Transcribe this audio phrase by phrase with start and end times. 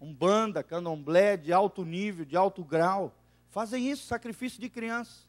[0.00, 3.14] umbanda, candomblé de alto nível, de alto grau,
[3.50, 5.28] fazem isso, sacrifício de criança.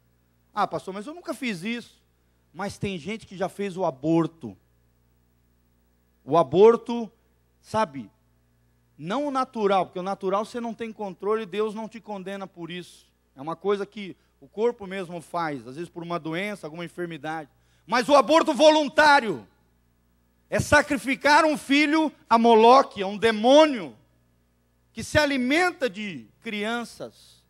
[0.54, 2.02] Ah, pastor, mas eu nunca fiz isso.
[2.54, 4.58] Mas tem gente que já fez o aborto.
[6.24, 7.12] O aborto,
[7.62, 8.10] sabe,
[8.98, 12.46] não o natural, porque o natural você não tem controle e Deus não te condena
[12.46, 13.10] por isso.
[13.36, 17.50] É uma coisa que o corpo mesmo faz, às vezes por uma doença, alguma enfermidade.
[17.88, 19.48] Mas o aborto voluntário
[20.50, 23.96] é sacrificar um filho a Moloque, a um demônio
[24.94, 27.44] que se alimenta de crianças.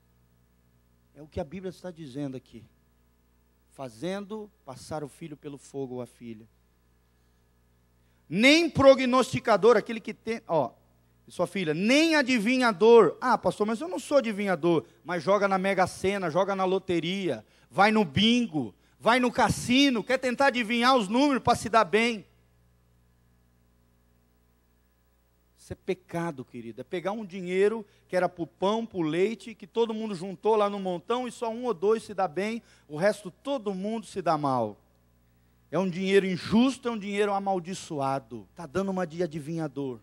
[1.16, 2.64] É o que a Bíblia está dizendo aqui.
[3.72, 6.48] Fazendo passar o filho pelo fogo ou a filha.
[8.30, 10.72] Nem prognosticador, aquele que tem, ó,
[11.28, 13.18] sua filha, nem adivinhador.
[13.22, 14.86] Ah, pastor, mas eu não sou adivinhador.
[15.04, 20.18] Mas joga na Mega Sena, joga na loteria, vai no bingo, vai no cassino, quer
[20.18, 22.26] tentar adivinhar os números para se dar bem.
[25.62, 26.82] Isso é pecado, querido.
[26.82, 30.16] É pegar um dinheiro que era para o pão, para o leite, que todo mundo
[30.16, 33.72] juntou lá no montão e só um ou dois se dá bem, o resto todo
[33.72, 34.76] mundo se dá mal.
[35.70, 38.48] É um dinheiro injusto, é um dinheiro amaldiçoado.
[38.50, 40.00] Está dando uma de adivinhador.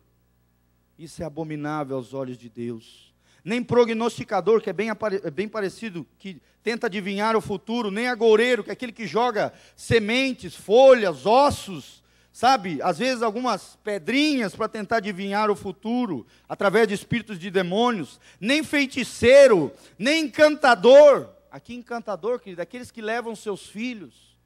[0.96, 3.12] Isso é abominável aos olhos de Deus.
[3.44, 8.62] Nem prognosticador, que é bem, é bem parecido, que tenta adivinhar o futuro, nem agoureiro,
[8.62, 12.00] que é aquele que joga sementes, folhas, ossos,
[12.38, 12.80] sabe?
[12.82, 18.62] Às vezes algumas pedrinhas para tentar adivinhar o futuro, através de espíritos de demônios, nem
[18.62, 21.30] feiticeiro, nem encantador.
[21.50, 24.38] Aqui, encantador, querido, aqueles que levam seus filhos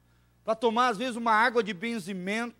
[0.43, 2.55] para tomar, às vezes, uma água de benzimento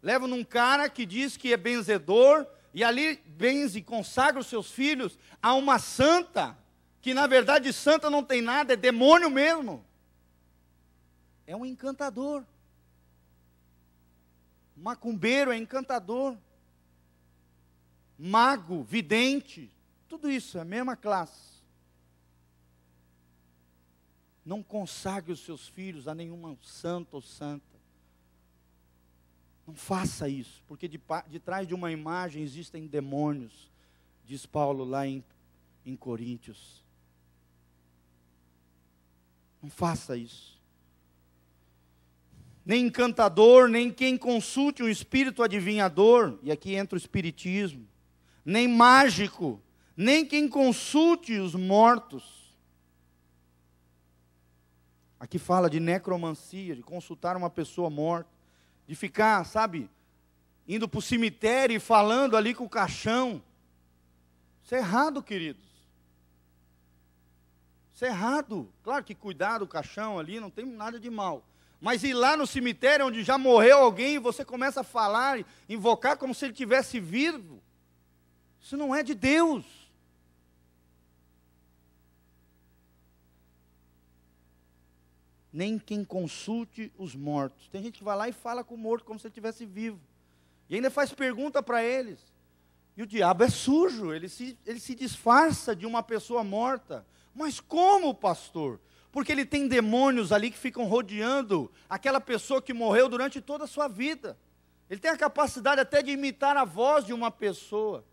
[0.00, 5.18] Levam num cara que diz que é benzedor, e ali benze, consagra os seus filhos
[5.42, 6.56] a uma santa,
[7.00, 9.84] que na verdade santa não tem nada, é demônio mesmo.
[11.48, 12.44] É um encantador.
[14.78, 16.36] Macumbeiro é encantador.
[18.18, 19.70] Mago, vidente,
[20.08, 21.58] tudo isso é a mesma classe.
[24.44, 27.78] Não consagre os seus filhos a nenhuma santa ou santa.
[29.66, 33.70] Não faça isso, porque de, de trás de uma imagem existem demônios,
[34.24, 35.22] diz Paulo lá em,
[35.84, 36.82] em Coríntios.
[39.62, 40.57] Não faça isso.
[42.68, 47.88] Nem encantador, nem quem consulte um espírito adivinhador, e aqui entra o espiritismo,
[48.44, 49.60] nem mágico,
[49.96, 52.54] nem quem consulte os mortos.
[55.18, 58.38] Aqui fala de necromancia, de consultar uma pessoa morta
[58.88, 59.88] de ficar, sabe,
[60.66, 63.42] indo para o cemitério e falando ali com o caixão.
[64.64, 65.68] Isso é errado, queridos.
[67.94, 68.66] Isso é errado.
[68.82, 71.44] Claro que cuidar do caixão ali não tem nada de mal.
[71.80, 76.16] Mas ir lá no cemitério onde já morreu alguém e você começa a falar, invocar
[76.16, 77.62] como se ele tivesse vivo.
[78.60, 79.64] Isso não é de Deus.
[85.58, 87.68] nem quem consulte os mortos.
[87.68, 90.00] Tem gente que vai lá e fala com o morto como se ele estivesse vivo.
[90.68, 92.20] E ainda faz pergunta para eles.
[92.96, 97.04] E o diabo é sujo, ele se, ele se disfarça de uma pessoa morta.
[97.34, 98.80] Mas como, pastor?
[99.10, 103.68] Porque ele tem demônios ali que ficam rodeando aquela pessoa que morreu durante toda a
[103.68, 104.38] sua vida.
[104.88, 108.04] Ele tem a capacidade até de imitar a voz de uma pessoa.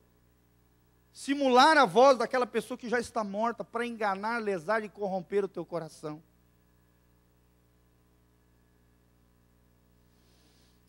[1.12, 5.50] Simular a voz daquela pessoa que já está morta para enganar, lesar e corromper o
[5.50, 6.22] teu coração.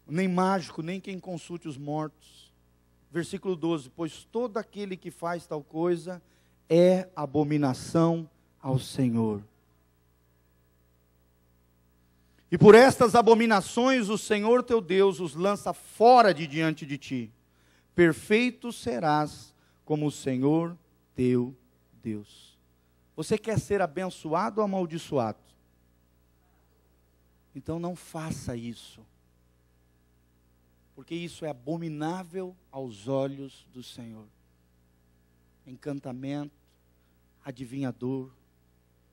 [0.07, 2.53] nem mágico, nem quem consulte os mortos.
[3.11, 6.23] Versículo 12: Pois todo aquele que faz tal coisa
[6.69, 8.29] é abominação
[8.61, 9.43] ao Senhor.
[12.51, 17.33] E por estas abominações o Senhor teu Deus os lança fora de diante de ti.
[17.95, 20.77] Perfeito serás como o Senhor
[21.15, 21.57] teu
[22.03, 22.57] Deus.
[23.17, 25.39] Você quer ser abençoado ou amaldiçoado?
[27.55, 29.01] Então não faça isso
[30.97, 34.27] porque isso é abominável aos olhos do Senhor.
[35.67, 36.57] Encantamento,
[37.45, 38.33] adivinhador,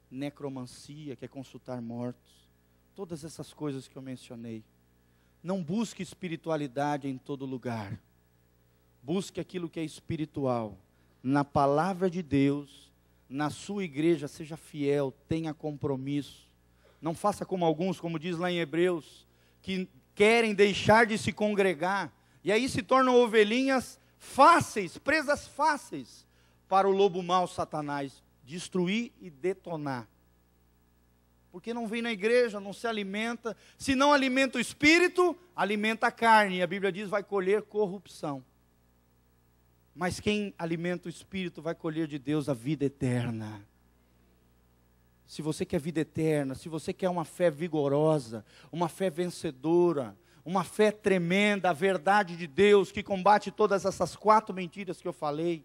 [0.09, 2.49] necromancia, que é consultar mortos,
[2.95, 4.63] todas essas coisas que eu mencionei.
[5.43, 7.99] Não busque espiritualidade em todo lugar.
[9.01, 10.77] Busque aquilo que é espiritual.
[11.21, 12.91] Na palavra de Deus,
[13.29, 16.47] na sua igreja, seja fiel, tenha compromisso.
[17.01, 19.27] Não faça como alguns, como diz lá em Hebreus,
[19.61, 22.13] que querem deixar de se congregar,
[22.43, 26.25] e aí se tornam ovelhinhas fáceis, presas fáceis
[26.69, 30.07] para o lobo mau Satanás destruir e detonar.
[31.53, 33.55] Porque não vem na igreja, não se alimenta.
[33.77, 36.57] Se não alimenta o espírito, alimenta a carne.
[36.57, 38.43] E a Bíblia diz: vai colher corrupção.
[39.93, 43.63] Mas quem alimenta o espírito vai colher de Deus a vida eterna.
[45.27, 50.63] Se você quer vida eterna, se você quer uma fé vigorosa, uma fé vencedora, uma
[50.63, 55.63] fé tremenda, a verdade de Deus que combate todas essas quatro mentiras que eu falei,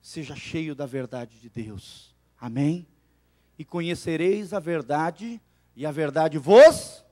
[0.00, 2.16] seja cheio da verdade de Deus.
[2.40, 2.86] Amém?
[3.62, 5.40] E conhecereis a verdade,
[5.76, 7.04] e a verdade vos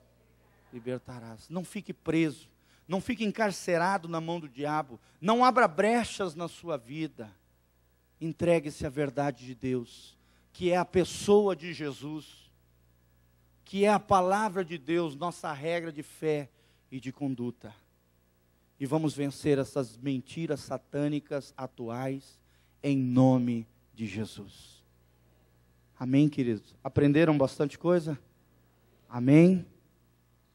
[0.73, 1.47] libertarás.
[1.49, 2.49] Não fique preso,
[2.85, 7.31] não fique encarcerado na mão do diabo, não abra brechas na sua vida.
[8.19, 10.17] Entregue-se à verdade de Deus,
[10.51, 12.41] que é a pessoa de Jesus
[13.71, 16.49] que é a palavra de Deus, nossa regra de fé
[16.91, 17.73] e de conduta.
[18.77, 22.37] E vamos vencer essas mentiras satânicas atuais,
[22.83, 24.80] em nome de Jesus.
[26.01, 26.73] Amém, queridos?
[26.83, 28.19] Aprenderam bastante coisa?
[29.07, 29.63] Amém?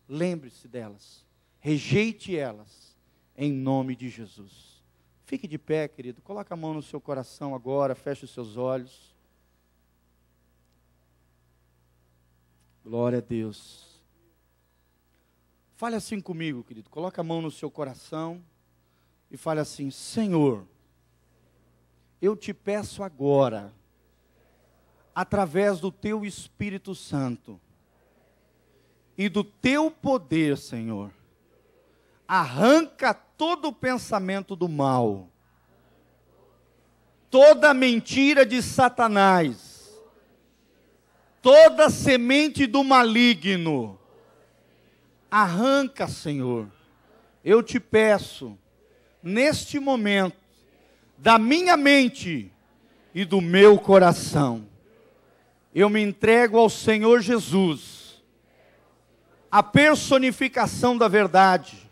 [0.09, 1.25] Lembre-se delas,
[1.61, 2.99] rejeite elas,
[3.37, 4.83] em nome de Jesus.
[5.25, 9.15] Fique de pé, querido, coloque a mão no seu coração agora, feche os seus olhos.
[12.83, 14.03] Glória a Deus.
[15.77, 16.91] Fale assim comigo, querido.
[16.91, 18.43] Coloque a mão no seu coração
[19.31, 20.67] e fale assim: Senhor,
[22.21, 23.73] eu te peço agora,
[25.17, 27.61] através do teu Espírito Santo
[29.19, 31.11] e do teu poder, Senhor,
[32.29, 35.29] arranca todo o pensamento do mal,
[37.29, 39.77] toda mentira de Satanás
[41.47, 43.97] toda semente do maligno.
[45.31, 46.67] Arranca, Senhor.
[47.45, 48.59] Eu te peço,
[49.23, 50.37] neste momento,
[51.17, 52.51] da minha mente
[53.15, 54.67] e do meu coração.
[55.79, 58.25] Eu me entrego ao Senhor Jesus,
[59.51, 61.91] a personificação da verdade,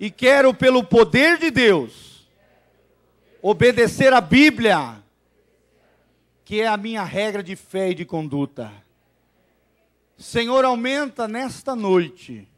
[0.00, 2.28] e quero, pelo poder de Deus,
[3.40, 5.00] obedecer a Bíblia
[6.44, 8.72] que é a minha regra de fé e de conduta.
[10.18, 12.48] Senhor, aumenta nesta noite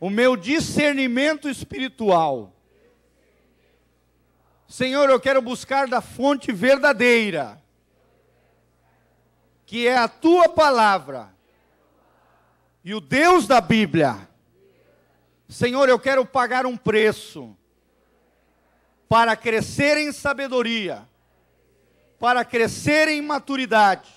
[0.00, 2.50] o meu discernimento espiritual.
[4.66, 7.62] Senhor, eu quero buscar da fonte verdadeira,
[9.66, 11.34] que é a tua palavra
[12.84, 14.28] e o Deus da Bíblia.
[15.48, 17.56] Senhor, eu quero pagar um preço
[19.08, 21.06] para crescer em sabedoria
[22.24, 24.08] para crescer em maturidade,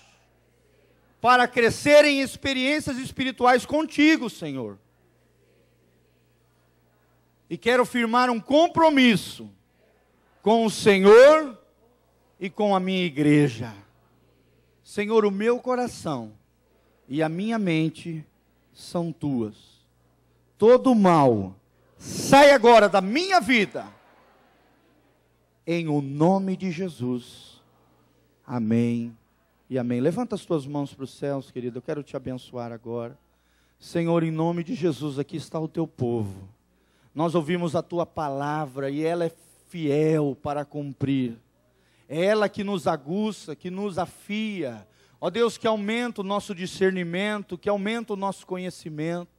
[1.19, 4.79] para crescer em experiências espirituais contigo, Senhor.
[7.49, 9.49] E quero firmar um compromisso
[10.41, 11.57] com o Senhor
[12.39, 13.73] e com a minha igreja.
[14.87, 16.31] Senhor, o meu coração
[17.09, 18.25] e a minha mente
[18.73, 19.85] são tuas.
[20.57, 21.53] Todo mal
[21.97, 23.85] sai agora da minha vida,
[25.67, 27.61] em o nome de Jesus.
[28.45, 29.13] Amém
[29.69, 29.99] e amém.
[29.99, 31.79] Levanta as tuas mãos para os céus, querido.
[31.79, 33.19] Eu quero te abençoar agora.
[33.77, 36.47] Senhor, em nome de Jesus, aqui está o teu povo.
[37.13, 39.31] Nós ouvimos a tua palavra e ela é
[39.67, 41.37] fiel para cumprir.
[42.07, 44.87] É ela que nos aguça, que nos afia.
[45.19, 49.29] Ó Deus, que aumenta o nosso discernimento, que aumenta o nosso conhecimento.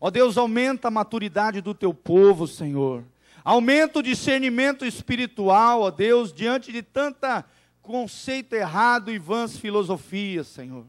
[0.00, 3.04] Ó Deus, aumenta a maturidade do teu povo, Senhor.
[3.44, 7.44] Aumenta o discernimento espiritual, ó Deus, diante de tanta
[7.80, 10.86] conceito errado e vãs filosofias, Senhor.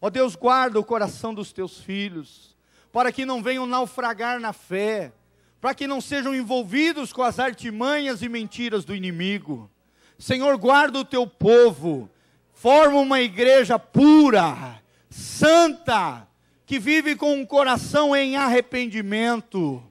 [0.00, 2.56] Ó Deus, guarda o coração dos teus filhos,
[2.92, 5.12] para que não venham naufragar na fé,
[5.60, 9.70] para que não sejam envolvidos com as artimanhas e mentiras do inimigo.
[10.20, 12.08] Senhor, guarda o teu povo,
[12.54, 16.28] forma uma igreja pura, santa,
[16.64, 19.82] que vive com um coração em arrependimento.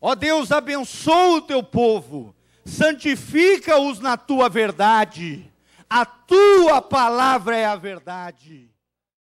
[0.00, 5.52] Ó Deus, abençoa o teu povo, santifica-os na tua verdade
[5.92, 8.71] a tua palavra é a verdade.